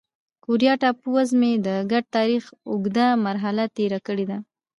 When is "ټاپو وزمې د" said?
0.81-1.67